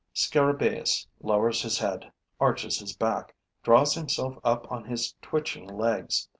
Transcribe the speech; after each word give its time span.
Scarabaeus 0.15 1.05
lowers 1.21 1.61
his 1.61 1.77
head, 1.77 2.11
arches 2.39 2.79
his 2.79 2.95
back, 2.95 3.35
draws 3.61 3.93
himself 3.93 4.35
up 4.43 4.65
on 4.71 4.83
his 4.83 5.13
twitching 5.21 5.67
legs. 5.67 6.27